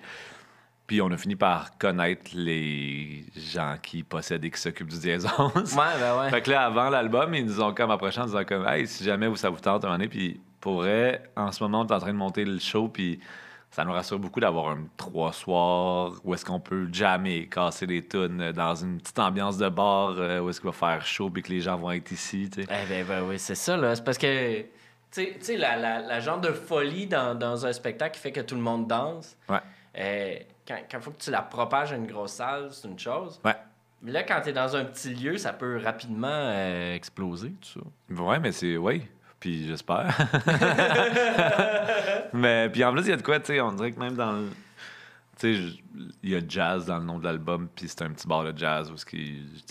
puis 0.86 1.02
on 1.02 1.10
a 1.10 1.16
fini 1.18 1.36
par 1.36 1.76
connaître 1.76 2.30
les 2.34 3.24
gens 3.36 3.76
qui 3.82 4.02
possèdent 4.02 4.44
et 4.44 4.50
qui 4.50 4.60
s'occupent 4.60 4.90
du 4.90 4.98
diaison. 4.98 5.28
Ouais, 5.54 5.62
ben 6.00 6.20
ouais. 6.20 6.30
Fait 6.30 6.40
que 6.40 6.50
là, 6.50 6.64
avant 6.64 6.88
l'album, 6.88 7.34
ils 7.34 7.44
nous 7.44 7.60
ont 7.60 7.74
comme 7.74 7.90
approché 7.90 8.20
en 8.20 8.24
disant 8.24 8.44
comme 8.44 8.66
Hey, 8.66 8.86
si 8.86 9.04
jamais 9.04 9.28
vous, 9.28 9.36
ça 9.36 9.50
vous 9.50 9.60
tente 9.60 9.84
un 9.84 9.88
moment 9.88 9.98
donné, 9.98 10.08
puis 10.08 10.40
pour 10.58 10.76
vrai, 10.76 11.22
en 11.36 11.52
ce 11.52 11.62
moment, 11.62 11.82
on 11.82 11.86
est 11.86 11.92
en 11.92 11.98
train 11.98 12.12
de 12.12 12.18
monter 12.18 12.44
le 12.44 12.58
show, 12.58 12.88
puis 12.88 13.20
ça 13.70 13.84
nous 13.84 13.92
rassure 13.92 14.18
beaucoup 14.18 14.40
d'avoir 14.40 14.70
un 14.70 14.78
trois 14.96 15.32
soirs 15.32 16.12
où 16.24 16.34
est-ce 16.34 16.44
qu'on 16.44 16.58
peut 16.60 16.88
jammer, 16.92 17.46
casser 17.48 17.86
des 17.86 18.04
tunes 18.06 18.52
dans 18.52 18.74
une 18.74 18.98
petite 18.98 19.18
ambiance 19.18 19.58
de 19.58 19.68
bar 19.68 20.14
euh, 20.18 20.40
où 20.40 20.48
est-ce 20.50 20.60
qu'il 20.60 20.68
va 20.70 20.72
faire 20.76 21.04
chaud, 21.06 21.30
puis 21.30 21.42
que 21.42 21.50
les 21.50 21.60
gens 21.60 21.76
vont 21.76 21.92
être 21.92 22.10
ici, 22.10 22.50
tu 22.52 22.62
sais. 22.62 22.68
Eh 22.70 22.88
ben, 22.88 23.06
ben 23.06 23.22
oui, 23.28 23.38
c'est 23.38 23.54
ça, 23.54 23.76
là. 23.76 23.94
C'est 23.94 24.04
parce 24.04 24.18
que, 24.18 24.60
tu 24.62 24.66
sais- 25.12 25.34
tu 25.38 25.44
sais, 25.44 25.56
la, 25.56 25.76
la, 25.76 26.00
la 26.00 26.20
genre 26.20 26.40
de 26.40 26.50
folie 26.52 27.06
dans, 27.06 27.36
dans 27.38 27.64
un 27.64 27.72
spectacle 27.72 28.14
qui 28.16 28.20
fait 28.20 28.32
que 28.32 28.40
tout 28.40 28.56
le 28.56 28.60
monde 28.60 28.86
danse, 28.88 29.36
Ouais. 29.48 29.60
euh, 29.98 30.34
quand 30.66 30.76
il 30.92 31.00
faut 31.00 31.10
que 31.12 31.22
tu 31.22 31.30
la 31.30 31.42
propages 31.42 31.92
à 31.92 31.96
une 31.96 32.06
grosse 32.06 32.32
salle, 32.32 32.68
c'est 32.72 32.88
une 32.88 32.98
chose. 32.98 33.40
Ouais. 33.44 33.54
Mais 34.02 34.12
là, 34.12 34.22
quand 34.22 34.40
tu 34.40 34.48
es 34.48 34.52
dans 34.52 34.74
un 34.76 34.84
petit 34.84 35.14
lieu, 35.14 35.36
ça 35.36 35.52
peut 35.52 35.78
rapidement 35.84 36.28
euh, 36.30 36.94
exploser, 36.94 37.50
tout 37.60 37.80
ça. 38.08 38.22
Ouais, 38.22 38.38
mais 38.40 38.50
c'est. 38.50 38.76
Oui. 38.78 39.02
Puis 39.40 39.66
j'espère. 39.66 40.16
mais 42.34 42.68
puis 42.68 42.84
en 42.84 42.92
plus, 42.92 43.02
il 43.02 43.08
y 43.08 43.12
a 43.12 43.16
de 43.16 43.22
quoi, 43.22 43.40
tu 43.40 43.46
sais, 43.46 43.60
on 43.60 43.72
dirait 43.72 43.92
que 43.92 43.98
même 43.98 44.14
dans 44.14 44.32
le. 44.32 44.48
Tu 45.38 45.56
sais, 45.56 45.80
il 46.22 46.30
y 46.30 46.36
a 46.36 46.40
jazz 46.46 46.84
dans 46.84 46.98
le 46.98 47.04
nom 47.04 47.18
de 47.18 47.24
l'album, 47.24 47.66
puis 47.74 47.88
c'est 47.88 48.02
un 48.02 48.10
petit 48.10 48.28
bar 48.28 48.44
de 48.44 48.56
jazz 48.56 48.92
où 48.92 48.96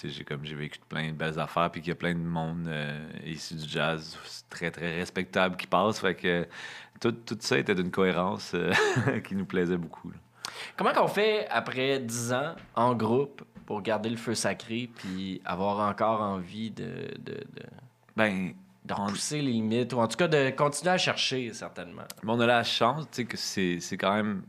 j'ai 0.03 0.23
comme 0.23 0.43
j'ai 0.43 0.55
vécu 0.55 0.79
plein 0.89 1.09
de 1.09 1.15
belles 1.15 1.39
affaires, 1.39 1.69
puis 1.69 1.81
qu'il 1.81 1.89
y 1.89 1.91
a 1.91 1.95
plein 1.95 2.15
de 2.15 2.19
monde 2.19 2.65
euh, 2.67 3.07
issu 3.23 3.53
du 3.53 3.69
jazz 3.69 4.17
très 4.49 4.71
très 4.71 4.95
respectable 4.95 5.55
qui 5.55 5.67
passe, 5.67 5.99
fait 5.99 6.15
que 6.15 6.47
tout, 6.99 7.11
tout 7.11 7.37
ça 7.39 7.59
était 7.59 7.75
d'une 7.75 7.91
cohérence 7.91 8.53
euh, 8.55 8.73
qui 9.23 9.35
nous 9.35 9.45
plaisait 9.45 9.77
beaucoup. 9.77 10.09
là. 10.09 10.17
Comment 10.75 10.93
qu'on 10.93 11.07
fait 11.07 11.47
après 11.49 11.99
10 11.99 12.33
ans 12.33 12.55
en 12.75 12.95
groupe 12.95 13.43
pour 13.65 13.81
garder 13.81 14.09
le 14.09 14.17
feu 14.17 14.33
sacré 14.33 14.89
puis 14.95 15.41
avoir 15.45 15.87
encore 15.87 16.21
envie 16.21 16.71
de, 16.71 17.13
de, 17.19 17.33
de, 17.33 17.63
Ben, 18.15 18.53
de 18.89 19.01
repousser 19.01 19.41
les 19.41 19.51
limites 19.51 19.93
ou 19.93 19.99
en 19.99 20.07
tout 20.07 20.17
cas 20.17 20.27
de 20.27 20.49
continuer 20.51 20.91
à 20.93 20.97
chercher, 20.97 21.53
certainement? 21.53 22.03
Mais 22.23 22.31
on 22.31 22.39
a 22.39 22.45
la 22.45 22.63
chance, 22.63 23.05
tu 23.11 23.17
sais, 23.21 23.25
que 23.25 23.37
c'est 23.37 23.79
c'est 23.79 23.97
quand 23.97 24.13
même 24.13 24.43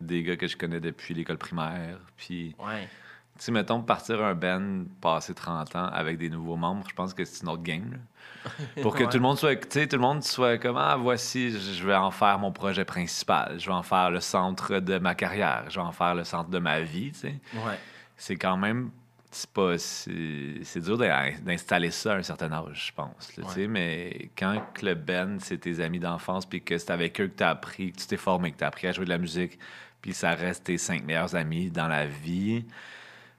des 0.00 0.22
gars 0.22 0.36
que 0.36 0.46
je 0.46 0.56
connais 0.56 0.80
depuis 0.80 1.14
l'école 1.14 1.38
primaire, 1.38 1.98
puis. 2.16 2.54
Ouais. 2.58 2.88
Tu 3.36 3.46
sais, 3.46 3.50
mettons, 3.52 3.82
partir 3.82 4.22
un 4.24 4.34
band, 4.34 4.84
passer 5.00 5.34
30 5.34 5.74
ans 5.74 5.86
avec 5.86 6.18
des 6.18 6.30
nouveaux 6.30 6.54
membres, 6.54 6.84
je 6.88 6.94
pense 6.94 7.12
que 7.14 7.24
c'est 7.24 7.42
une 7.42 7.48
autre 7.48 7.64
game. 7.64 7.90
là. 7.90 8.50
Pour 8.82 8.94
que 8.94 9.02
Ouais. 9.02 9.08
tout 9.08 9.16
le 9.16 9.22
monde 9.24 9.36
soit, 9.38 9.56
tu 9.56 9.66
sais, 9.70 9.88
tout 9.88 9.96
le 9.96 10.02
monde 10.02 10.22
soit 10.22 10.56
comme, 10.58 10.76
ah, 10.76 10.94
voici, 10.96 11.50
je 11.50 11.58
je 11.58 11.84
vais 11.84 11.96
en 11.96 12.12
faire 12.12 12.38
mon 12.38 12.52
projet 12.52 12.84
principal, 12.84 13.58
je 13.58 13.66
vais 13.66 13.72
en 13.74 13.82
faire 13.82 14.10
le 14.12 14.20
centre 14.20 14.78
de 14.78 14.98
ma 14.98 15.16
carrière, 15.16 15.64
je 15.68 15.74
vais 15.80 15.84
en 15.86 15.90
faire 15.90 16.14
le 16.14 16.22
centre 16.22 16.48
de 16.48 16.60
ma 16.60 16.80
vie, 16.82 17.10
tu 17.10 17.18
sais. 17.18 17.34
Ouais. 17.54 17.76
C'est 18.16 18.36
quand 18.36 18.56
même, 18.56 18.90
c'est 19.34 19.50
pas, 19.50 19.76
c'est 19.78 20.60
c'est 20.62 20.80
dur 20.80 20.96
d'in- 20.96 21.32
d'installer 21.42 21.90
ça 21.90 22.12
à 22.14 22.16
un 22.16 22.22
certain 22.22 22.52
âge, 22.52 22.86
je 22.88 22.92
pense, 22.92 23.36
là. 23.36 23.44
Ouais. 23.44 23.66
Mais 23.68 24.30
quand 24.38 24.62
que 24.74 24.86
le 24.86 24.94
band, 24.94 25.36
c'est 25.40 25.58
tes 25.58 25.80
amis 25.80 25.98
d'enfance, 25.98 26.46
puis 26.46 26.62
que 26.62 26.78
c'est 26.78 26.90
avec 26.90 27.20
eux 27.20 27.26
que 27.28 27.36
tu 27.36 27.42
as 27.42 27.50
appris, 27.50 27.92
que 27.92 27.98
tu 28.00 28.06
t'es 28.06 28.16
formé, 28.16 28.52
que 28.52 28.58
tu 28.58 28.64
as 28.64 28.68
appris 28.68 28.86
à 28.86 28.92
jouer 28.92 29.04
de 29.04 29.10
la 29.10 29.18
musique, 29.18 29.58
puis 30.00 30.12
ça 30.14 30.30
reste 30.34 30.64
tes 30.64 30.78
cinq 30.78 31.04
meilleurs 31.04 31.34
amis 31.34 31.70
dans 31.70 31.88
la 31.88 32.06
vie, 32.06 32.64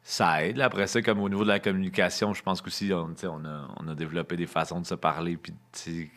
ça 0.04 0.44
aide. 0.46 0.60
Après 0.62 0.86
ça, 0.88 1.02
comme 1.02 1.20
au 1.22 1.30
niveau 1.30 1.44
de 1.44 1.50
la 1.50 1.60
communication, 1.60 2.34
je 2.34 2.44
pense 2.44 2.62
qu'aussi, 2.62 2.92
on, 2.94 3.16
on, 3.24 3.46
a, 3.46 3.68
on 3.78 3.88
a 3.88 3.96
développé 3.96 4.36
des 4.36 4.46
façons 4.48 4.80
de 4.82 4.86
se 4.86 4.96
parler 4.96 5.38
puis, 5.38 5.54
qui, 5.72 6.10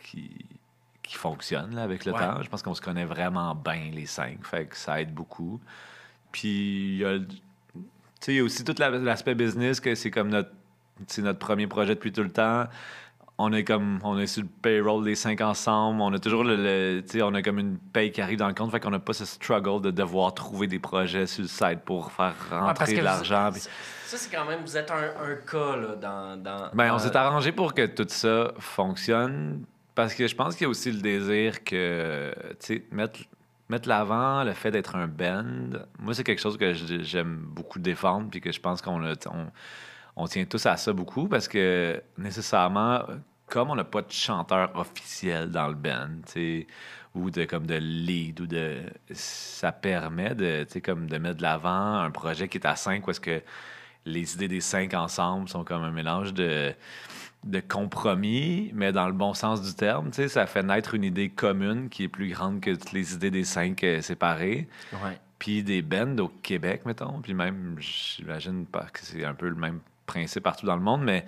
qui 1.01 1.15
fonctionnent 1.15 1.73
là, 1.75 1.83
avec 1.83 2.05
le 2.05 2.11
Ouais. 2.11 2.19
temps. 2.19 2.43
Je 2.43 2.49
pense 2.49 2.61
qu'on 2.61 2.75
se 2.75 2.81
connaît 2.81 3.05
vraiment 3.05 3.55
bien, 3.55 3.89
les 3.93 4.05
cinq. 4.05 4.45
Fait 4.45 4.65
que 4.67 4.75
ça 4.77 5.01
aide 5.01 5.13
beaucoup. 5.13 5.59
Puis, 6.31 6.95
il 6.95 6.97
y 6.97 7.05
a, 7.05 7.17
il 8.27 8.33
y 8.35 8.39
a 8.39 8.43
aussi 8.43 8.63
tout 8.63 8.75
la- 8.77 8.89
l'aspect 8.89 9.35
business, 9.35 9.79
que 9.79 9.95
c'est 9.95 10.11
comme 10.11 10.29
notre, 10.29 10.49
c'est 11.07 11.21
notre 11.21 11.39
premier 11.39 11.67
projet 11.67 11.95
depuis 11.95 12.11
tout 12.11 12.23
le 12.23 12.31
temps. 12.31 12.65
On 13.41 13.53
est 13.53 13.63
comme 13.63 13.99
on 14.03 14.19
est 14.19 14.27
sur 14.27 14.41
le 14.43 14.49
payroll 14.61 15.05
des 15.05 15.15
cinq 15.15 15.39
ensemble. 15.39 16.01
On 16.01 16.11
a 16.11 16.19
toujours 16.19 16.43
le, 16.43 16.57
le- 16.57 17.01
tu 17.01 17.11
sais, 17.19 17.21
on 17.21 17.33
a 17.33 17.41
comme 17.41 17.57
une 17.57 17.77
paye 17.77 18.11
qui 18.11 18.21
arrive 18.21 18.37
dans 18.37 18.49
le 18.49 18.53
compte. 18.53 18.69
Fait 18.69 18.81
qu'on 18.81 18.89
n'a 18.89 18.99
pas 18.99 19.13
ce 19.13 19.23
struggle 19.23 19.81
de 19.81 19.91
devoir 19.91 20.33
trouver 20.33 20.67
des 20.67 20.79
projets 20.79 21.25
sur 21.25 21.43
le 21.43 21.47
site 21.47 21.79
pour 21.85 22.11
faire 22.11 22.35
parce 22.49 22.79
rentrer 22.79 22.97
de 22.97 23.01
l'argent. 23.01 23.51
Ça, 23.53 24.17
c'est 24.17 24.35
quand 24.35 24.43
même, 24.43 24.59
vous 24.65 24.75
êtes 24.75 24.91
un, 24.91 24.95
un 25.23 25.35
cas 25.49 25.77
là, 25.77 25.95
dans. 25.95 26.35
dans 26.43 26.69
Ben, 26.73 26.89
on 26.89 26.93
dans- 26.93 26.99
s'est 26.99 27.15
arrangé 27.15 27.53
pour 27.53 27.73
que 27.73 27.85
tout 27.85 28.05
ça 28.09 28.51
fonctionne 28.59 29.63
parce 29.95 30.13
que 30.13 30.27
je 30.27 30.35
pense 30.35 30.55
qu'il 30.55 30.63
y 30.63 30.67
a 30.67 30.69
aussi 30.69 30.91
le 30.91 30.99
désir 31.01 31.63
que, 31.63 32.33
tu 32.59 32.65
sais, 32.75 32.83
mettre, 32.91 33.19
mettre 33.69 33.87
l'avant 33.87 34.43
le 34.43 34.53
fait 34.53 34.71
d'être 34.71 34.95
un 34.95 35.07
band. 35.07 35.79
Moi, 35.99 36.13
c'est 36.13 36.23
quelque 36.23 36.41
chose 36.41 36.57
que 36.57 36.73
j'aime 36.73 37.37
beaucoup 37.37 37.79
défendre 37.79 38.29
puis 38.29 38.41
que 38.41 38.51
je 38.51 38.59
pense 38.59 38.81
qu'on 38.81 39.03
on, 39.03 39.47
on 40.15 40.27
tient 40.27 40.45
tous 40.45 40.65
à 40.65 40.75
ça 40.75 40.91
beaucoup 40.91 41.27
parce 41.27 41.47
que 41.47 42.01
nécessairement, 42.17 43.03
comme 43.47 43.69
on 43.69 43.75
n'a 43.75 43.83
pas 43.83 44.01
de 44.01 44.11
chanteur 44.11 44.71
officiel 44.75 45.51
dans 45.51 45.67
le 45.67 45.75
band, 45.75 46.21
ou 47.15 47.31
de 47.31 47.45
comme 47.45 47.65
de 47.65 47.75
lead 47.75 48.39
ou 48.39 48.47
de 48.47 48.77
ça 49.11 49.71
permet 49.71 50.35
de 50.35 50.65
comme 50.83 51.07
de 51.07 51.17
mettre 51.17 51.37
de 51.37 51.41
l'avant 51.41 51.99
un 51.99 52.11
projet 52.11 52.47
qui 52.47 52.59
est 52.59 52.67
à 52.67 52.75
5 52.75 53.07
où 53.07 53.11
est-ce 53.11 53.19
que 53.19 53.41
les 54.05 54.35
idées 54.35 54.47
des 54.47 54.61
cinq 54.61 54.93
ensemble 54.93 55.49
sont 55.49 55.63
comme 55.63 55.83
un 55.83 55.91
mélange 55.91 56.33
de, 56.33 56.73
de 57.45 57.59
compromis, 57.61 58.71
mais 58.73 58.91
dans 58.91 59.07
le 59.07 59.13
bon 59.13 59.33
sens 59.33 59.61
du 59.61 59.73
terme. 59.73 60.09
Tu 60.11 60.15
sais, 60.15 60.27
ça 60.27 60.45
fait 60.45 60.63
naître 60.63 60.93
une 60.95 61.03
idée 61.05 61.29
commune 61.29 61.89
qui 61.89 62.03
est 62.03 62.07
plus 62.09 62.29
grande 62.29 62.59
que 62.59 62.71
toutes 62.71 62.91
les 62.91 63.13
idées 63.13 63.31
des 63.31 63.45
cinq 63.45 63.83
euh, 63.83 64.01
séparées. 64.01 64.67
Puis 65.39 65.63
des 65.63 65.81
bands 65.81 66.17
au 66.17 66.27
Québec, 66.27 66.81
mettons. 66.85 67.21
Puis 67.21 67.33
même, 67.33 67.77
j'imagine 67.79 68.65
pas 68.65 68.87
que 68.91 68.99
c'est 69.01 69.23
un 69.23 69.33
peu 69.33 69.47
le 69.47 69.55
même 69.55 69.79
principe 70.05 70.43
partout 70.43 70.65
dans 70.65 70.75
le 70.75 70.81
monde, 70.81 71.01
mais 71.03 71.25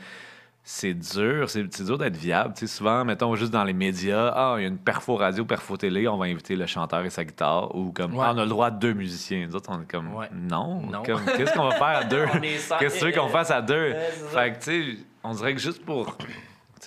c'est 0.63 0.93
dur, 0.93 1.49
c'est 1.49 1.63
dur 1.83 1.97
d'être 1.97 2.17
viable. 2.17 2.53
Tu 2.55 2.67
sais, 2.67 2.75
souvent, 2.77 3.05
mettons, 3.05 3.33
juste 3.35 3.51
dans 3.53 3.63
les 3.63 3.73
médias, 3.73 4.33
ah, 4.35 4.55
il 4.57 4.63
y 4.63 4.65
a 4.65 4.67
une 4.67 4.77
perfo 4.77 5.15
radio, 5.15 5.45
perfo 5.45 5.77
télé, 5.77 6.07
on 6.09 6.17
va 6.17 6.25
inviter 6.25 6.55
le 6.57 6.65
chanteur 6.65 7.03
et 7.05 7.09
sa 7.09 7.23
guitare, 7.23 7.73
ou 7.73 7.91
comme, 7.93 8.13
Ouais. 8.15 8.25
ah, 8.27 8.33
on 8.35 8.37
a 8.37 8.43
le 8.43 8.49
droit 8.49 8.67
à 8.67 8.71
deux 8.71 8.93
musiciens. 8.93 9.47
Nous 9.47 9.55
autres, 9.55 9.69
on 9.73 9.81
est 9.81 9.89
comme, 9.89 10.13
Ouais. 10.13 10.27
non, 10.33 10.81
Non. 10.81 11.03
qu'est-ce 11.03 11.53
qu'on 11.53 11.63
va 11.69 11.75
faire 11.75 11.83
à 11.99 12.03
deux? 12.03 12.25
Qu'est-ce 12.41 12.95
que 12.95 12.99
tu 12.99 13.05
veux 13.05 13.11
qu'on 13.13 13.29
fasse 13.29 13.49
à 13.49 13.61
deux? 13.61 13.93
Fait 14.33 14.51
que, 14.53 14.63
tu 14.63 14.93
sais, 14.93 14.97
on 15.23 15.33
dirait 15.33 15.53
que 15.53 15.61
juste 15.61 15.83
pour 15.85 16.17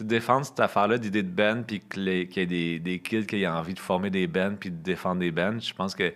défendre 0.01 0.45
cette 0.45 0.61
affaire-là 0.61 0.99
d'idée 0.99 1.23
de 1.23 1.31
band, 1.31 1.63
puis 1.63 1.81
qu'il 1.81 2.09
y 2.09 2.41
ait 2.41 2.47
des, 2.47 2.79
des 2.79 2.99
kids 3.01 3.27
qui 3.27 3.43
aient 3.43 3.47
envie 3.47 3.75
de 3.75 3.79
former 3.79 4.11
des 4.11 4.27
bands, 4.27 4.57
puis 4.59 4.71
de 4.71 4.83
défendre 4.83 5.21
des 5.21 5.31
bands, 5.31 5.59
je 5.61 5.73
pense 5.73 5.95
que 5.95 6.13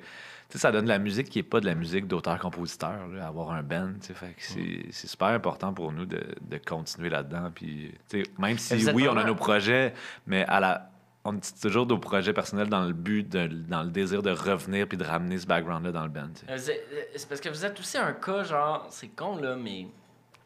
ça 0.51 0.73
donne 0.73 0.85
de 0.85 0.89
la 0.89 0.99
musique 0.99 1.29
qui 1.29 1.39
n'est 1.39 1.45
pas 1.45 1.61
de 1.61 1.67
la 1.67 1.75
musique 1.75 2.07
d'auteur-compositeur, 2.07 2.99
avoir 3.23 3.53
un 3.53 3.63
band. 3.63 3.93
que 4.01 4.15
c'est 4.91 5.07
super 5.07 5.29
important 5.29 5.73
pour 5.75 5.93
nous 5.93 6.07
de, 6.07 6.21
de 6.41 6.59
continuer 6.59 7.11
là-dedans. 7.11 7.51
Puis, 7.55 7.95
même 8.39 8.59
si, 8.59 8.91
oui, 8.93 9.07
on 9.09 9.17
a 9.17 9.25
nos 9.25 9.35
projets, 9.35 9.93
mais 10.27 10.45
à 10.47 10.59
la, 10.61 10.91
on 11.25 11.35
dit 11.35 11.53
toujours 11.61 11.87
nos 11.87 11.99
projets 11.99 12.33
personnels 12.33 12.69
dans 12.69 12.85
le 12.85 12.95
but, 12.95 13.29
de, 13.29 13.47
dans 13.47 13.83
le 13.83 13.91
désir 13.91 14.23
de 14.23 14.31
revenir 14.31 14.89
puis 14.89 14.97
de 14.97 15.05
ramener 15.05 15.39
ce 15.39 15.47
background-là 15.47 15.93
dans 15.93 16.05
le 16.05 16.09
band. 16.09 16.31
sais. 16.35 16.47
Euh, 16.49 16.57
euh, 16.57 17.03
C'est 17.15 17.29
parce 17.29 17.41
que 17.41 17.51
vous 17.51 17.65
êtes 17.65 17.79
aussi 17.79 17.99
un 17.99 18.13
cas, 18.15 18.45
genre, 18.45 18.87
c'est 18.91 19.09
con 19.09 19.37
là, 19.37 19.55
mais 19.55 19.87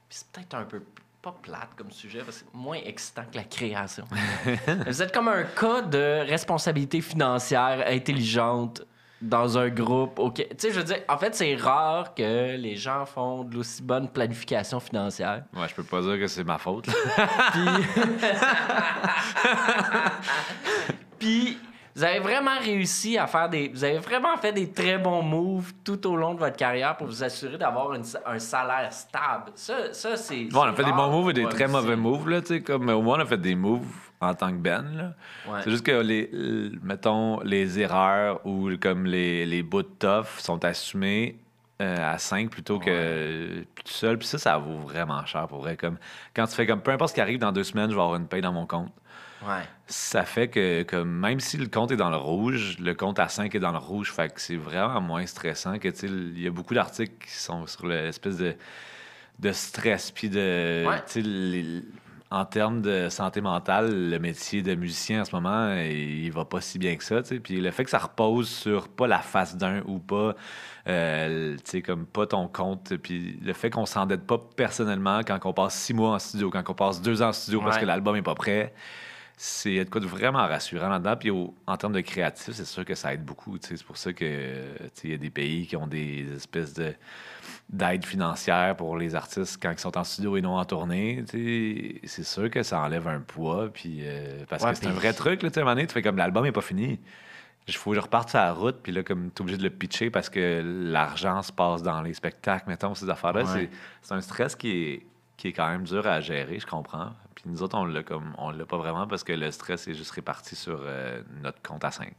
c'est 0.08 0.26
peut-être 0.32 0.54
un 0.54 0.64
peu 0.64 0.82
pas 1.22 1.34
plate 1.40 1.70
comme 1.76 1.90
sujet, 1.90 2.18
parce 2.18 2.40
que 2.40 2.44
c'est 2.44 2.54
moins 2.54 2.78
excitant 2.84 3.22
que 3.30 3.36
la 3.36 3.44
création. 3.44 4.04
vous 4.86 5.02
êtes 5.02 5.14
comme 5.14 5.28
un 5.28 5.44
cas 5.44 5.80
de 5.82 6.28
responsabilité 6.28 7.00
financière 7.00 7.84
intelligente 7.86 8.82
dans 9.20 9.56
un 9.56 9.68
groupe. 9.68 10.18
OK. 10.18 10.34
Tu 10.34 10.46
sais, 10.58 10.72
je 10.72 10.78
veux 10.80 10.84
dire, 10.84 10.98
en 11.08 11.16
fait, 11.16 11.34
c'est 11.34 11.54
rare 11.54 12.12
que 12.14 12.56
les 12.56 12.74
gens 12.74 13.06
font 13.06 13.44
de 13.44 13.54
l'aussi 13.54 13.80
bonne 13.82 14.08
planification 14.08 14.80
financière. 14.80 15.44
Ouais, 15.54 15.68
je 15.68 15.74
peux 15.74 15.84
pas 15.84 16.02
dire 16.02 16.18
que 16.18 16.26
c'est 16.26 16.42
ma 16.44 16.58
faute. 16.58 16.86
Puis. 17.52 17.62
Puis, 21.22 21.56
vous 21.94 22.04
avez 22.04 22.20
vraiment 22.20 22.58
réussi 22.58 23.18
à 23.18 23.26
faire 23.26 23.48
des. 23.48 23.68
Vous 23.68 23.84
avez 23.84 23.98
vraiment 23.98 24.36
fait 24.36 24.52
des 24.52 24.70
très 24.70 24.98
bons 24.98 25.22
moves 25.22 25.72
tout 25.84 26.06
au 26.06 26.16
long 26.16 26.34
de 26.34 26.38
votre 26.38 26.56
carrière 26.56 26.96
pour 26.96 27.06
vous 27.06 27.22
assurer 27.22 27.58
d'avoir 27.58 27.92
une- 27.94 28.04
un 28.26 28.38
salaire 28.38 28.92
stable. 28.92 29.52
Ça, 29.54 29.92
ça 29.92 30.16
c'est. 30.16 30.44
Bon, 30.44 30.60
on 30.60 30.62
a 30.64 30.72
fait 30.72 30.84
des 30.84 30.92
bons 30.92 31.10
moves 31.10 31.30
et 31.30 31.34
des 31.34 31.44
très 31.46 31.68
mauvais 31.68 31.96
moves, 31.96 32.28
là, 32.28 32.40
tu 32.40 32.48
sais, 32.48 32.60
comme 32.62 32.88
au 32.88 33.02
moins 33.02 33.18
on 33.18 33.22
a 33.22 33.26
fait 33.26 33.36
des 33.40 33.54
moves 33.54 33.86
en 34.20 34.34
tant 34.34 34.56
que 34.56 34.66
là. 34.68 34.82
Ouais. 35.48 35.60
C'est 35.64 35.70
juste 35.70 35.84
que 35.84 36.00
les, 36.00 36.30
mettons, 36.82 37.40
les 37.40 37.80
erreurs 37.80 38.40
ou 38.46 38.70
comme 38.80 39.04
les, 39.04 39.44
les 39.44 39.62
bouts 39.62 39.82
de 39.82 39.88
tough 39.98 40.26
sont 40.38 40.64
assumés 40.64 41.36
euh, 41.80 42.14
à 42.14 42.18
5 42.18 42.48
plutôt 42.48 42.78
que 42.78 43.62
tout 43.74 43.82
seul. 43.92 44.18
Puis 44.18 44.28
ça, 44.28 44.38
ça 44.38 44.58
vaut 44.58 44.78
vraiment 44.78 45.26
cher 45.26 45.48
pour 45.48 45.58
vrai. 45.58 45.76
Comme, 45.76 45.96
quand 46.34 46.46
tu 46.46 46.54
fais 46.54 46.66
comme, 46.66 46.80
peu 46.80 46.92
importe 46.92 47.10
ce 47.10 47.14
qui 47.14 47.20
arrive 47.20 47.40
dans 47.40 47.50
deux 47.50 47.64
semaines, 47.64 47.90
je 47.90 47.96
vais 47.96 48.00
avoir 48.00 48.16
une 48.16 48.28
paye 48.28 48.40
dans 48.42 48.52
mon 48.52 48.66
compte. 48.66 48.92
Ouais. 49.46 49.62
Ça 49.86 50.24
fait 50.24 50.48
que, 50.48 51.02
même 51.02 51.40
si 51.40 51.56
le 51.56 51.66
compte 51.66 51.90
est 51.92 51.96
dans 51.96 52.10
le 52.10 52.16
rouge, 52.16 52.76
le 52.78 52.94
compte 52.94 53.18
à 53.18 53.28
5 53.28 53.54
est 53.54 53.58
dans 53.60 53.72
le 53.72 53.78
rouge. 53.78 54.12
Fait 54.12 54.32
que 54.32 54.40
c'est 54.40 54.56
vraiment 54.56 55.00
moins 55.00 55.26
stressant 55.26 55.78
que, 55.78 55.88
il 56.06 56.40
y 56.40 56.46
a 56.46 56.50
beaucoup 56.50 56.74
d'articles 56.74 57.14
qui 57.24 57.32
sont 57.32 57.66
sur 57.66 57.86
l'espèce 57.86 58.36
de, 58.38 58.54
de 59.38 59.52
stress. 59.52 60.10
Puis 60.10 60.28
de, 60.30 60.84
Ouais. 60.86 61.02
les- 61.22 61.82
en 62.30 62.46
termes 62.46 62.80
de 62.80 63.10
santé 63.10 63.42
mentale, 63.42 64.08
le 64.08 64.18
métier 64.18 64.62
de 64.62 64.74
musicien 64.74 65.20
en 65.20 65.24
ce 65.26 65.34
moment, 65.36 65.74
il 65.74 66.30
va 66.32 66.46
pas 66.46 66.62
si 66.62 66.78
bien 66.78 66.96
que 66.96 67.04
ça. 67.04 67.20
Puis 67.42 67.60
le 67.60 67.70
fait 67.70 67.84
que 67.84 67.90
ça 67.90 67.98
repose 67.98 68.48
sur 68.48 68.88
pas 68.88 69.06
la 69.06 69.18
face 69.18 69.54
d'un 69.54 69.82
ou 69.84 69.98
pas, 69.98 70.34
euh, 70.88 71.56
comme 71.84 72.06
pas 72.06 72.26
ton 72.26 72.48
compte, 72.48 72.96
puis 72.96 73.38
le 73.44 73.52
fait 73.52 73.68
qu'on 73.68 73.84
s'endette 73.84 74.26
pas 74.26 74.38
personnellement 74.56 75.20
quand 75.26 75.38
on 75.44 75.52
passe 75.52 75.74
six 75.74 75.92
mois 75.92 76.14
en 76.14 76.18
studio, 76.18 76.48
quand 76.48 76.62
on 76.70 76.74
passe 76.74 77.02
deux 77.02 77.20
ans 77.20 77.28
en 77.28 77.32
studio 77.34 77.60
parce 77.60 77.76
que 77.76 77.84
l'album 77.84 78.16
est 78.16 78.22
pas 78.22 78.34
prêt, 78.34 78.72
c'est 79.36 79.84
de 79.84 79.90
quoi 79.90 80.00
de 80.00 80.06
vraiment 80.06 80.46
rassurant 80.46 80.88
là-dedans. 80.88 81.16
Puis 81.16 81.30
au- 81.30 81.54
en 81.66 81.76
termes 81.76 81.92
de 81.94 82.00
créatif, 82.00 82.54
c'est 82.54 82.64
sûr 82.64 82.84
que 82.84 82.94
ça 82.94 83.12
aide 83.14 83.24
beaucoup. 83.24 83.56
C'est 83.60 83.82
pour 83.82 83.96
ça 83.96 84.12
que 84.12 84.64
il 85.04 85.10
y 85.10 85.14
a 85.14 85.16
des 85.16 85.30
pays 85.30 85.66
qui 85.66 85.76
ont 85.76 85.86
des 85.86 86.26
espèces 86.36 86.74
de 86.74 86.94
d'aide 87.68 88.04
financière 88.04 88.76
pour 88.76 88.96
les 88.98 89.14
artistes 89.14 89.58
quand 89.62 89.70
ils 89.72 89.78
sont 89.78 89.96
en 89.96 90.04
studio 90.04 90.36
et 90.36 90.42
non 90.42 90.56
en 90.58 90.64
tournée. 90.64 91.24
C'est 92.04 92.22
sûr 92.24 92.50
que 92.50 92.62
ça 92.62 92.80
enlève 92.80 93.08
un 93.08 93.20
poids. 93.20 93.70
Puis, 93.72 94.00
euh, 94.02 94.44
parce 94.48 94.62
Ouais, 94.62 94.72
que 94.72 94.76
c'est 94.78 94.86
un 94.86 94.92
vrai 94.92 95.12
truc. 95.14 95.42
Là, 95.42 95.48
tu 95.48 95.54
sais, 95.54 95.60
à 95.60 95.62
un 95.62 95.64
moment 95.64 95.74
donné, 95.76 95.86
tu 95.86 95.94
fais 95.94 96.02
comme 96.02 96.16
l'album 96.18 96.44
est 96.44 96.52
pas 96.52 96.60
fini. 96.60 97.00
Il 97.68 97.74
faut 97.74 97.90
que 97.90 97.96
je 97.96 98.00
reparte 98.00 98.28
sur 98.28 98.38
la 98.40 98.52
route, 98.52 98.76
puis 98.82 98.92
là, 98.92 99.02
comme 99.02 99.30
tu 99.30 99.38
es 99.38 99.40
obligé 99.42 99.56
de 99.56 99.62
le 99.62 99.70
pitcher 99.70 100.10
parce 100.10 100.28
que 100.28 100.60
l'argent 100.64 101.40
se 101.42 101.52
passe 101.52 101.82
dans 101.82 102.02
les 102.02 102.12
spectacles, 102.12 102.68
mettons, 102.68 102.94
ces 102.94 103.08
affaires-là. 103.08 103.44
Ouais. 103.44 103.70
C'est 104.02 104.14
un 104.14 104.20
stress 104.20 104.54
qui 104.56 104.70
est, 104.70 105.06
qui 105.36 105.48
est 105.48 105.52
quand 105.52 105.68
même 105.68 105.84
dur 105.84 106.06
à 106.06 106.20
gérer, 106.20 106.58
je 106.58 106.66
comprends. 106.66 107.10
Puis 107.34 107.44
nous 107.46 107.62
autres, 107.62 107.76
on 107.78 107.84
l'a 107.84 108.02
comme 108.02 108.34
on 108.38 108.50
l'a 108.50 108.64
pas 108.66 108.76
vraiment 108.76 109.06
parce 109.06 109.24
que 109.24 109.32
le 109.32 109.50
stress 109.50 109.88
est 109.88 109.94
juste 109.94 110.10
réparti 110.12 110.54
sur 110.56 110.80
euh, 110.82 111.22
notre 111.42 111.60
compte 111.62 111.84
à 111.84 111.90
5. 111.90 112.12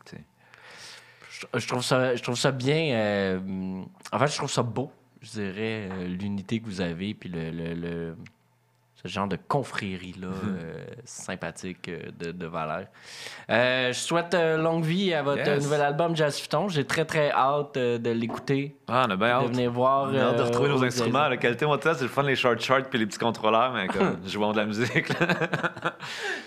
Je, 1.55 1.67
trouve 1.67 1.83
ça, 1.83 2.15
je 2.15 2.21
trouve 2.23 2.37
ça 2.37 2.51
bien. 2.51 2.95
euh, 2.95 3.81
en 4.11 4.19
fait, 4.19 4.27
je 4.27 4.37
trouve 4.37 4.51
ça 4.51 4.63
beau, 4.63 4.91
je 5.21 5.29
dirais, 5.31 5.89
euh, 5.91 6.07
l'unité 6.07 6.59
que 6.59 6.65
vous 6.65 6.81
avez, 6.81 7.13
puis 7.13 7.29
le- 7.29 7.51
le- 7.51 8.15
ce 9.05 9.09
genre 9.09 9.27
de 9.27 9.37
confrérie-là 9.47 10.27
euh, 10.27 10.85
sympathique 11.03 11.89
euh, 11.89 11.99
de, 12.17 12.31
de 12.31 12.45
Valère. 12.45 12.87
Euh, 13.49 13.89
je 13.91 13.99
souhaite 13.99 14.33
longue 14.33 14.83
vie 14.85 15.13
à 15.13 15.21
votre 15.21 15.45
Yes. 15.45 15.61
nouvel 15.63 15.81
album 15.81 16.15
Jazz 16.15 16.37
Futon. 16.39 16.69
J'ai 16.69 16.85
très, 16.85 17.03
très 17.03 17.29
hâte 17.31 17.75
de 17.77 18.09
l'écouter, 18.11 18.77
Ah, 18.87 19.05
on 19.07 19.11
a 19.11 19.15
bien 19.17 19.27
de 19.39 19.45
hâte. 19.45 19.51
venir 19.51 19.71
voir. 19.71 20.09
On 20.09 20.15
a 20.15 20.21
hâte 20.21 20.37
de 20.37 20.41
retrouver 20.43 20.69
nos 20.69 20.83
instruments. 20.83 21.27
La 21.27 21.35
qualité 21.37 21.65
mondiale, 21.65 21.95
c'est 21.97 22.03
le 22.03 22.09
fun, 22.09 22.23
les 22.23 22.35
short 22.37 22.59
shorts 22.61 22.83
puis 22.89 22.97
les 22.99 23.05
petits 23.05 23.19
contrôleurs, 23.19 23.73
mais 23.73 23.87
comme 23.87 24.17
jouons 24.25 24.53
de 24.53 24.57
la 24.57 24.65
musique. 24.65 25.11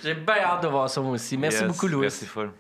J'ai 0.03 0.15
bien 0.15 0.35
hâte 0.43 0.63
de 0.63 0.69
voir 0.69 0.89
ça, 0.89 1.01
moi 1.03 1.13
aussi. 1.13 1.37
Merci 1.37 1.59
Yes, 1.63 1.67
beaucoup, 1.69 1.87
Louis. 1.89 2.03
Merci 2.03 2.25
full. 2.27 2.51